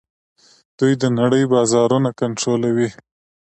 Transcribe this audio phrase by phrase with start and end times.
[0.77, 2.89] دوی د نړۍ بازارونه کنټرولوي.